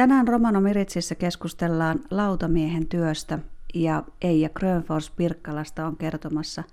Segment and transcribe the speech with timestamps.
[0.00, 3.38] Tänään Romano Miritsissä keskustellaan lautamiehen työstä
[3.74, 6.64] ja Eija Grönfors Pirkkalasta on kertomassa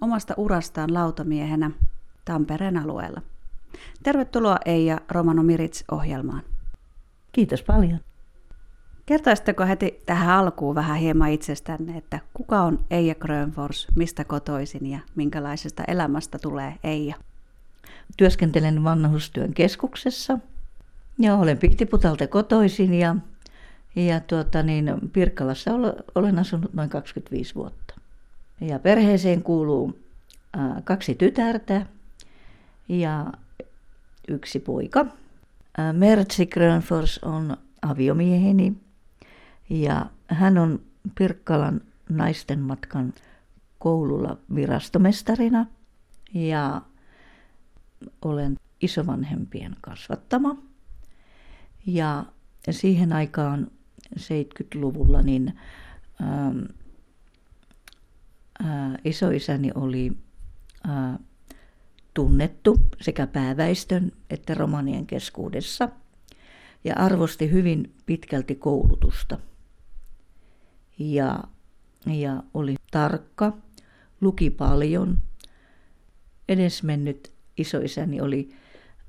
[0.00, 1.70] omasta urastaan lautamiehenä
[2.24, 3.22] Tampereen alueella.
[4.02, 6.42] Tervetuloa Eija Romano Mirits-ohjelmaan.
[7.32, 7.98] Kiitos paljon.
[9.06, 14.98] Kertoisitteko heti tähän alkuun vähän hieman itsestänne, että kuka on Eija Grönfors, mistä kotoisin ja
[15.14, 17.14] minkälaisesta elämästä tulee Eija?
[18.16, 20.38] Työskentelen vanhustyön keskuksessa
[21.18, 23.16] ja olen Pihtiputalta kotoisin ja,
[23.96, 25.70] ja tuota niin, Pirkkalassa
[26.14, 27.94] olen asunut noin 25 vuotta.
[28.60, 29.98] Ja perheeseen kuuluu
[30.84, 31.86] kaksi tytärtä
[32.88, 33.32] ja
[34.28, 35.06] yksi poika.
[35.92, 38.76] Mertsi Grönfors on aviomieheni
[39.70, 40.80] ja hän on
[41.18, 43.14] Pirkkalan naisten matkan
[43.78, 45.66] koululla virastomestarina
[46.34, 46.82] ja
[48.22, 50.56] olen isovanhempien kasvattama.
[51.86, 52.24] Ja
[52.70, 53.70] siihen aikaan
[54.18, 55.60] 70-luvulla niin
[56.22, 56.62] ähm,
[58.64, 60.12] äh, isoisäni oli
[60.88, 61.18] äh,
[62.14, 65.88] tunnettu sekä pääväistön että romanien keskuudessa
[66.84, 69.38] ja arvosti hyvin pitkälti koulutusta.
[70.98, 71.44] Ja,
[72.06, 73.56] ja oli tarkka,
[74.20, 75.18] luki paljon.
[76.48, 78.48] Edesmennyt isoisäni oli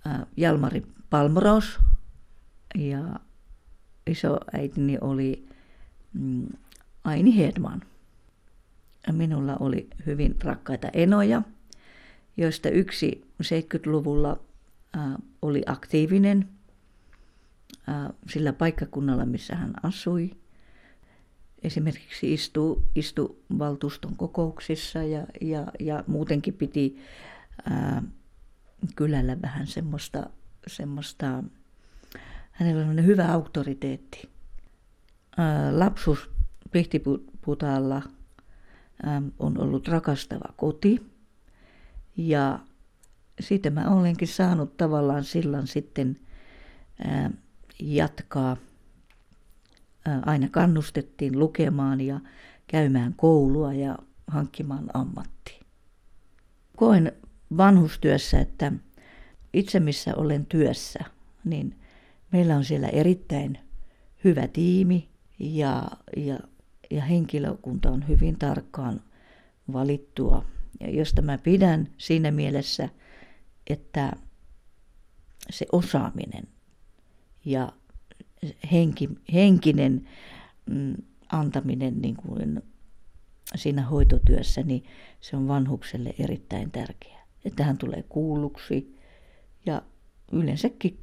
[0.07, 1.79] äh, Jalmari Palmros
[2.75, 3.19] ja
[4.07, 5.47] isoäitini oli
[6.13, 6.47] mm,
[7.03, 7.81] Aini Hedman.
[9.11, 11.41] Minulla oli hyvin rakkaita enoja,
[12.37, 14.39] joista yksi 70-luvulla
[14.97, 16.49] äh, oli aktiivinen
[18.29, 20.31] sillä paikkakunnalla, missä hän asui.
[21.63, 26.97] Esimerkiksi istui, istui valtuuston kokouksissa ja, ja, ja muutenkin piti
[27.69, 28.03] ää,
[28.95, 30.29] kylällä vähän semmoista,
[30.67, 31.43] semmoista
[32.57, 34.29] hänellä on hyvä auktoriteetti.
[35.71, 36.29] Lapsuus
[36.71, 38.01] Pihtiputaalla
[39.39, 41.11] on ollut rakastava koti
[42.17, 42.59] ja
[43.39, 46.19] siitä mä olenkin saanut tavallaan sillan sitten
[47.79, 48.57] jatkaa.
[50.25, 52.19] Aina kannustettiin lukemaan ja
[52.67, 53.97] käymään koulua ja
[54.27, 55.63] hankkimaan ammattia.
[56.77, 57.11] Koen
[57.57, 58.71] vanhustyössä, että
[59.53, 60.99] itse missä olen työssä,
[61.43, 61.75] niin–
[62.31, 63.59] Meillä on siellä erittäin
[64.23, 66.39] hyvä tiimi ja, ja,
[66.91, 69.01] ja henkilökunta on hyvin tarkkaan
[69.73, 70.45] valittua,
[70.79, 72.89] ja josta mä pidän siinä mielessä,
[73.67, 74.11] että
[75.49, 76.47] se osaaminen
[77.45, 77.73] ja
[78.71, 80.07] henki, henkinen
[80.69, 80.95] mm,
[81.31, 82.63] antaminen niin kuin
[83.55, 84.83] siinä hoitotyössä, niin
[85.21, 87.27] se on vanhukselle erittäin tärkeää.
[87.45, 88.97] Että hän tulee kuulluksi
[89.65, 89.81] ja
[90.31, 90.99] yleensäkin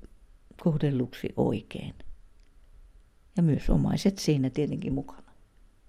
[0.60, 1.94] kohdelluksi oikein.
[3.36, 5.32] Ja myös omaiset siinä tietenkin mukana.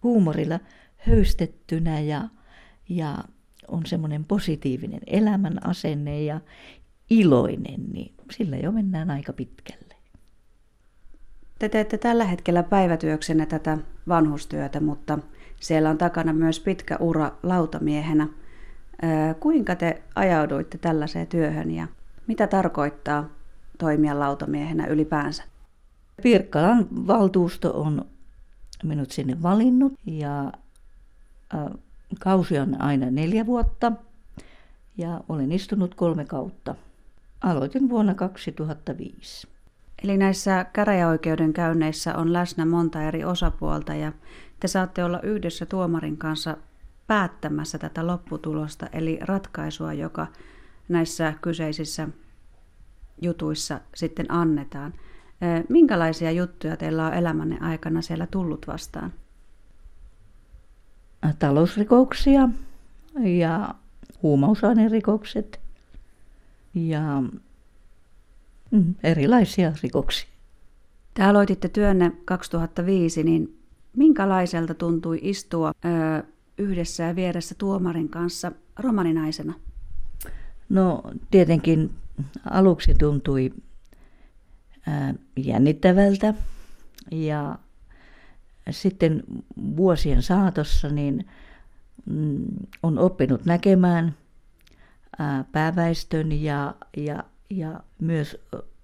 [0.03, 0.59] Huumorilla
[0.97, 2.29] höystettynä ja,
[2.89, 3.17] ja
[3.67, 6.41] on semmoinen positiivinen elämän asenne ja
[7.09, 9.95] iloinen, niin sillä jo mennään aika pitkälle.
[11.59, 13.77] Te teette tällä hetkellä päivätyöksenne tätä
[14.07, 15.19] vanhustyötä, mutta
[15.59, 18.27] siellä on takana myös pitkä ura lautamiehenä.
[19.39, 21.87] Kuinka te ajauduitte tällaiseen työhön ja
[22.27, 23.29] mitä tarkoittaa
[23.77, 25.43] toimia lautamiehenä ylipäänsä?
[26.23, 28.05] Pirkkalan valtuusto on
[28.83, 30.51] minut sinne valinnut ja
[32.19, 33.91] kausi on aina neljä vuotta
[34.97, 36.75] ja olen istunut kolme kautta.
[37.41, 39.47] Aloitin vuonna 2005.
[40.03, 44.11] Eli näissä käräjäoikeuden käynneissä on läsnä monta eri osapuolta ja
[44.59, 46.57] te saatte olla yhdessä tuomarin kanssa
[47.07, 50.27] päättämässä tätä lopputulosta, eli ratkaisua, joka
[50.89, 52.07] näissä kyseisissä
[53.21, 54.93] jutuissa sitten annetaan.
[55.69, 59.13] Minkälaisia juttuja teillä on elämänne aikana siellä tullut vastaan?
[61.39, 62.49] Talousrikoksia
[63.23, 63.75] ja
[64.23, 65.59] huumausainerikokset
[66.73, 67.23] ja
[68.71, 70.29] mm, erilaisia rikoksia.
[71.13, 73.59] Te aloititte työnne 2005, niin
[73.95, 76.23] minkälaiselta tuntui istua ö,
[76.57, 79.53] yhdessä ja vieressä tuomarin kanssa romaninaisena?
[80.70, 81.91] No tietenkin
[82.50, 83.53] aluksi tuntui
[85.38, 86.34] jännittävältä.
[87.12, 87.59] Ja
[88.70, 89.23] sitten
[89.78, 91.28] vuosien saatossa niin
[92.06, 92.46] mm,
[92.84, 94.16] on oppinut näkemään
[95.52, 98.38] pääväestön ja, ja, ja myös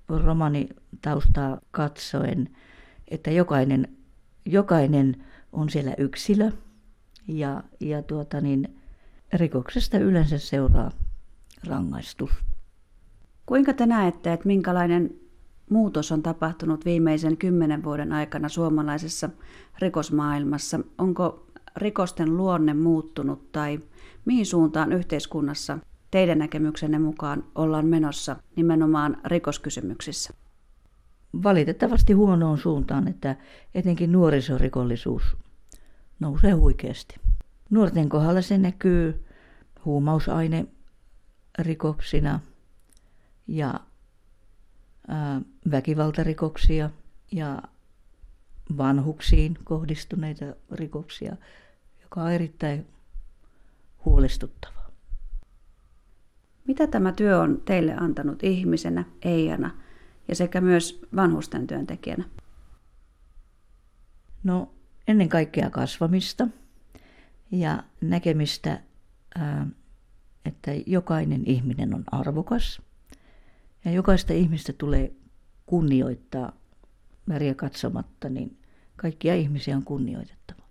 [0.07, 2.49] romanitaustaa katsoen,
[3.07, 3.87] että jokainen,
[4.45, 6.51] jokainen on siellä yksilö.
[7.27, 8.77] Ja, ja tuota niin,
[9.33, 10.91] rikoksesta yleensä seuraa
[11.67, 12.31] rangaistus.
[13.45, 15.15] Kuinka te näette, että minkälainen
[15.69, 19.29] muutos on tapahtunut viimeisen kymmenen vuoden aikana suomalaisessa
[19.79, 20.79] rikosmaailmassa.
[20.97, 23.79] Onko rikosten luonne muuttunut tai
[24.25, 25.79] mihin suuntaan yhteiskunnassa
[26.11, 30.33] teidän näkemyksenne mukaan ollaan menossa nimenomaan rikoskysymyksissä?
[31.43, 33.35] Valitettavasti huonoon suuntaan, että
[33.75, 35.37] etenkin nuorisorikollisuus
[36.19, 37.15] nousee huikeasti.
[37.69, 39.25] Nuorten kohdalla se näkyy
[39.85, 40.65] huumausaine
[41.63, 42.39] rikoksina
[43.47, 43.79] ja
[45.07, 45.41] ää,
[45.71, 46.89] väkivaltarikoksia
[47.31, 47.61] ja
[48.77, 51.35] vanhuksiin kohdistuneita rikoksia,
[52.01, 52.87] joka on erittäin
[54.05, 54.91] huolestuttavaa.
[56.67, 59.71] Mitä tämä työ on teille antanut ihmisenä, Eijana
[60.27, 62.23] ja sekä myös vanhusten työntekijänä?
[64.43, 64.73] No
[65.07, 66.47] ennen kaikkea kasvamista
[67.51, 68.81] ja näkemistä,
[70.45, 72.81] että jokainen ihminen on arvokas
[73.85, 75.11] ja jokaista ihmistä tulee
[75.65, 76.53] kunnioittaa
[77.29, 78.57] väriä katsomatta, niin
[78.95, 80.61] kaikkia ihmisiä on kunnioitettava.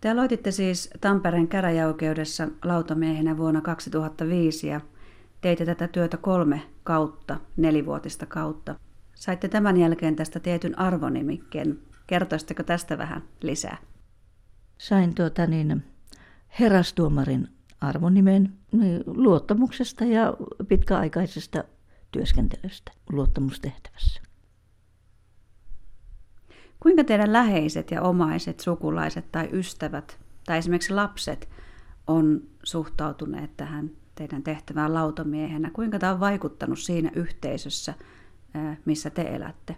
[0.00, 4.80] Te aloititte siis Tampereen käräjäoikeudessa lautamiehenä vuonna 2005 ja
[5.40, 8.74] teitte tätä työtä kolme kautta, nelivuotista kautta.
[9.14, 11.78] Saitte tämän jälkeen tästä tietyn arvonimikkeen.
[12.06, 13.76] Kertoisitteko tästä vähän lisää?
[14.78, 15.84] Sain tuota niin,
[16.60, 17.48] herastuomarin
[17.82, 20.36] arvonimen niin, luottamuksesta ja
[20.68, 21.64] pitkäaikaisesta
[22.12, 24.22] työskentelystä luottamustehtävässä.
[26.80, 31.48] Kuinka teidän läheiset ja omaiset, sukulaiset tai ystävät tai esimerkiksi lapset
[32.06, 35.70] on suhtautuneet tähän teidän tehtävään lautamiehenä?
[35.70, 37.94] Kuinka tämä on vaikuttanut siinä yhteisössä,
[38.84, 39.76] missä te elätte?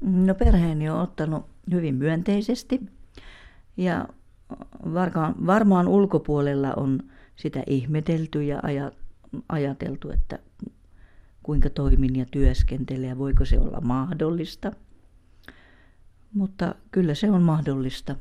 [0.00, 2.80] No perheeni on ottanut hyvin myönteisesti
[3.76, 4.08] ja
[4.94, 7.02] varmaan, varmaan ulkopuolella on
[7.36, 8.62] sitä ihmetelty ja
[9.48, 10.38] ajateltu, että
[11.42, 14.72] kuinka toimin ja työskentelen ja voiko se olla mahdollista.
[16.34, 18.16] Mutta kyllä se on mahdollista.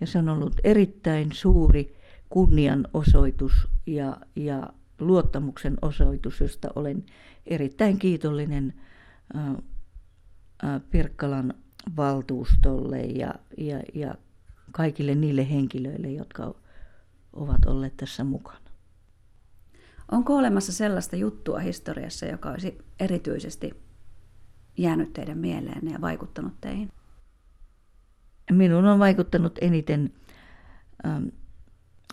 [0.00, 1.96] Ja se on ollut erittäin suuri
[2.28, 7.04] kunnianosoitus ja, ja luottamuksen osoitus, josta olen
[7.46, 8.74] erittäin kiitollinen
[10.90, 11.54] Pirkkalan
[11.96, 14.14] valtuustolle ja, ja, ja
[14.76, 16.54] kaikille niille henkilöille, jotka
[17.32, 18.70] ovat olleet tässä mukana.
[20.12, 23.74] Onko olemassa sellaista juttua historiassa, joka olisi erityisesti
[24.76, 26.92] jäänyt teidän mieleen ja vaikuttanut teihin?
[28.52, 30.12] Minun on vaikuttanut eniten
[31.06, 31.24] ähm,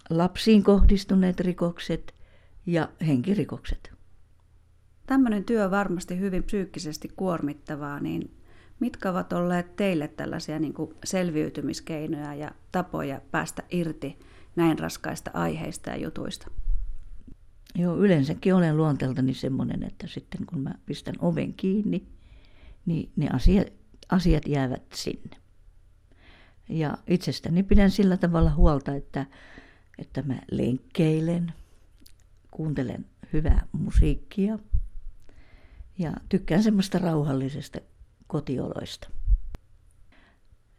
[0.10, 2.16] lapsiin kohdistuneet rikokset
[2.66, 3.94] ja henkirikokset.
[5.06, 8.43] Tämmöinen työ on varmasti hyvin psyykkisesti kuormittavaa, niin
[8.80, 14.20] mitkä ovat olleet teille tällaisia niin kuin selviytymiskeinoja ja tapoja päästä irti
[14.56, 16.48] näin raskaista aiheista ja jutuista?
[17.76, 22.08] Joo, yleensäkin olen luonteeltani semmoinen, että sitten kun mä pistän oven kiinni,
[22.86, 23.68] niin ne asiat,
[24.10, 25.38] asiat jäävät sinne.
[26.70, 29.26] Ja itsestäni pidän sillä tavalla huolta, että,
[29.98, 31.54] että mä lenkkeilen,
[32.52, 34.60] kuuntelen hyvää musiikkia
[35.98, 37.80] ja tykkään semmoista rauhallisesta
[38.28, 39.10] kotioloista.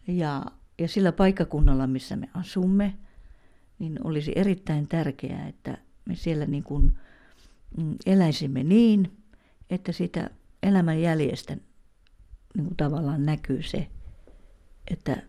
[0.07, 0.45] Ja,
[0.79, 2.95] ja sillä paikkakunnalla, missä me asumme,
[3.79, 6.99] niin olisi erittäin tärkeää, että me siellä niin kuin
[7.77, 9.17] mm, eläisimme niin,
[9.71, 10.31] että sitä
[10.63, 11.57] elämän jäljestä
[12.55, 13.89] niin kuin tavallaan näkyy se,
[14.91, 15.23] että,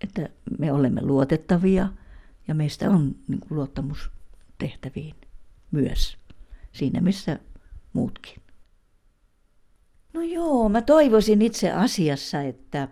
[0.00, 0.28] että
[0.58, 1.88] me olemme luotettavia
[2.48, 4.10] ja meistä on niin kuin luottamus
[4.58, 5.14] tehtäviin
[5.70, 6.16] myös
[6.72, 7.38] siinä, missä
[7.92, 8.42] muutkin.
[10.12, 12.88] No joo, mä toivoisin itse asiassa, että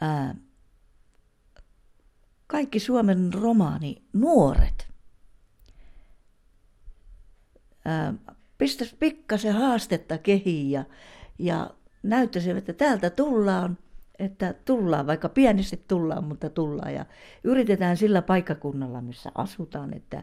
[0.00, 0.34] ää,
[2.46, 4.88] kaikki Suomen romaani nuoret
[8.58, 10.84] pistäisi pikkasen haastetta kehiin ja,
[11.38, 11.70] ja
[12.02, 13.78] näyttäisivät, että täältä tullaan,
[14.18, 16.94] että tullaan, vaikka pienesti tullaan, mutta tullaan.
[16.94, 17.06] Ja
[17.44, 20.22] yritetään sillä paikkakunnalla, missä asutaan, että,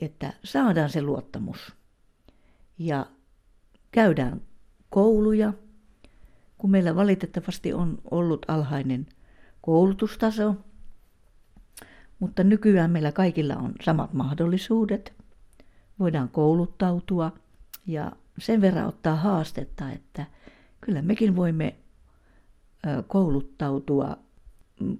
[0.00, 1.72] että saadaan se luottamus.
[2.78, 3.06] Ja
[3.92, 4.40] käydään
[4.90, 5.52] kouluja,
[6.58, 9.06] kun meillä valitettavasti on ollut alhainen
[9.62, 10.56] koulutustaso,
[12.18, 15.12] mutta nykyään meillä kaikilla on samat mahdollisuudet.
[15.98, 17.32] Voidaan kouluttautua
[17.86, 20.26] ja sen verran ottaa haastetta, että
[20.80, 21.76] kyllä mekin voimme
[23.06, 24.16] kouluttautua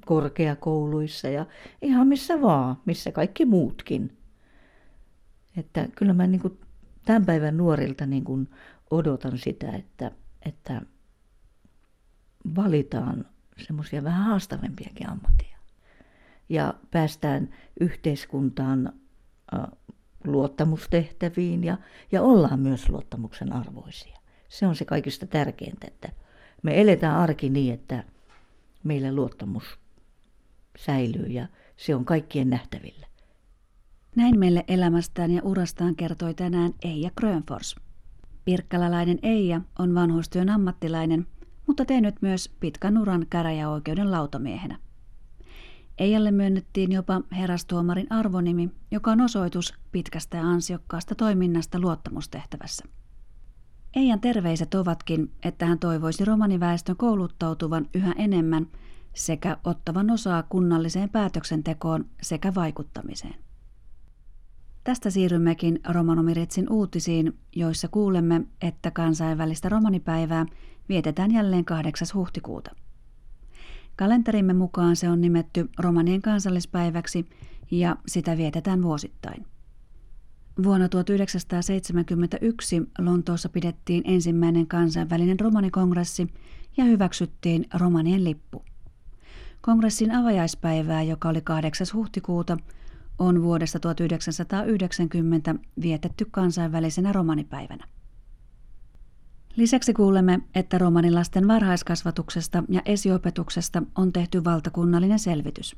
[0.07, 1.47] korkeakouluissa ja
[1.83, 4.17] ihan missä vaan, missä kaikki muutkin.
[5.57, 6.59] Että kyllä mä niin kuin
[7.05, 8.49] tämän päivän nuorilta niin kuin
[8.91, 10.11] odotan sitä, että,
[10.43, 10.83] että
[12.57, 13.25] valitaan
[13.67, 15.59] semmoisia vähän haastavampiakin ammatteja.
[16.49, 18.93] Ja päästään yhteiskuntaan
[20.25, 21.79] luottamustehtäviin ja,
[22.13, 24.19] ja ollaan myös luottamuksen arvoisia.
[24.49, 26.13] Se on se kaikista tärkeintä, että
[26.63, 28.05] me eletään arki niin, että
[28.85, 29.79] meillä luottamus
[30.79, 33.07] säilyy ja se on kaikkien nähtävillä.
[34.17, 37.77] Näin meille elämästään ja urastaan kertoi tänään Eija Grönfors.
[38.45, 41.27] Pirkkalalainen Eija on vanhustyön ammattilainen,
[41.67, 44.79] mutta tehnyt myös pitkän uran käräjäoikeuden lautamiehenä.
[45.99, 52.85] Eijalle myönnettiin jopa herastuomarin arvonimi, joka on osoitus pitkästä ja ansiokkaasta toiminnasta luottamustehtävässä.
[53.97, 58.67] Eijan terveiset ovatkin, että hän toivoisi romaniväestön kouluttautuvan yhä enemmän
[59.15, 63.35] sekä ottavan osaa kunnalliseen päätöksentekoon sekä vaikuttamiseen.
[64.85, 70.47] Tästä siirrymmekin Romanomiritsin uutisiin, joissa kuulemme, että kansainvälistä romanipäivää
[70.89, 72.09] vietetään jälleen 8.
[72.15, 72.71] huhtikuuta.
[73.97, 77.27] Kalenterimme mukaan se on nimetty romanien kansallispäiväksi
[77.71, 79.47] ja sitä vietetään vuosittain.
[80.63, 86.27] Vuonna 1971 Lontoossa pidettiin ensimmäinen kansainvälinen romanikongressi
[86.77, 88.65] ja hyväksyttiin romanien lippu.
[89.61, 91.87] Kongressin avajaispäivää, joka oli 8.
[91.95, 92.57] huhtikuuta,
[93.21, 97.85] on vuodesta 1990 vietetty kansainvälisenä romanipäivänä.
[99.57, 105.77] Lisäksi kuulemme, että romanilasten varhaiskasvatuksesta ja esiopetuksesta on tehty valtakunnallinen selvitys.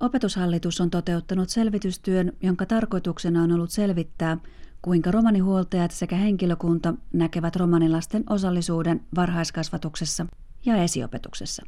[0.00, 4.38] Opetushallitus on toteuttanut selvitystyön, jonka tarkoituksena on ollut selvittää,
[4.82, 10.26] kuinka romanihuoltajat sekä henkilökunta näkevät romanilasten osallisuuden varhaiskasvatuksessa
[10.64, 11.62] ja esiopetuksessa.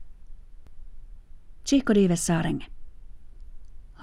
[1.67, 2.74] Chico Dives Saarenge.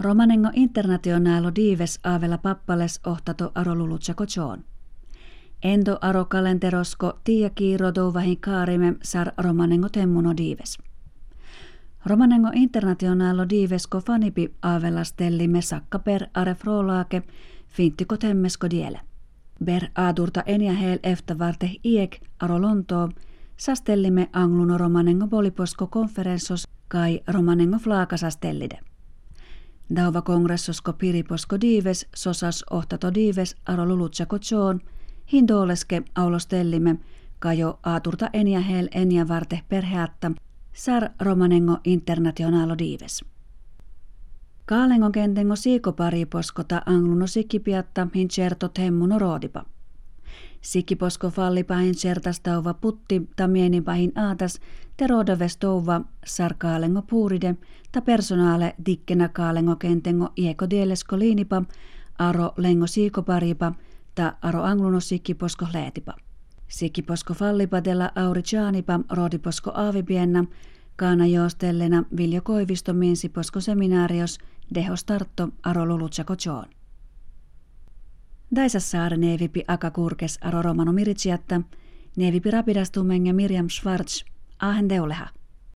[0.01, 4.63] Romanengo internationalo dives avella pappales ohtato arolulutsako kochoon.
[5.63, 10.77] Ento aro kalenterosko tia kiiro douvahin kaarime sar romanengo temmuno dives.
[12.05, 17.22] Romanengo internationalo divesko fanipi avella stellime sakka per are frolaake
[17.67, 19.00] finttiko temmesko diele.
[19.65, 23.10] Ber aadurta enia hel efter varte iek aro lontoo,
[23.58, 28.90] sastellime angluno romanengo poliposko konferenssos kai romanengo flaakasastellide.
[29.95, 34.81] Dauva kongressosko piriposko dives sosas ohtato dives aro lulutsako choon,
[35.33, 36.95] hindoleske aulostellime
[37.39, 40.31] kajo aaturta enia hel enia varte perheatta,
[40.74, 43.25] sar romanengo internationalo dives.
[44.65, 49.65] Kaalengo kentengo siiko pariposkota angluno sikipiatta hincertot hemmuno roodipa.
[50.62, 54.60] Sikiposko fallipahin certastauva putti tamienipahin aatas
[54.98, 57.56] terodovestouva sarkaalengo puuride
[57.91, 61.63] ta personaale dikkenä kaalengo kentengo ieko dielesko liinipa
[62.20, 63.74] aro lengo siikoparipa
[64.15, 66.13] ta aro angluno sikiposko leetipa.
[66.68, 70.46] Sikiposko fallipatella auri chaanipa roodiposko aavipienna
[70.96, 74.38] kaana joostellena Viljo Koivisto minsiposko seminaarios
[74.75, 76.65] deho startto aro lulutsako joon.
[78.55, 81.62] Daisassaare neevipi Aka Kurkes aro Romano Miritsiatta,
[82.17, 84.24] neevipi Rapidastumenge Miriam Schwarz,
[84.60, 85.27] ahen deuleha.